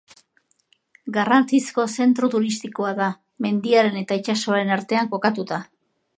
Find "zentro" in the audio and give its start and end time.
1.97-2.29